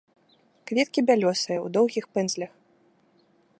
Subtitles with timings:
[0.69, 2.53] Кветкі бялёсыя, у доўгіх пэндзлях.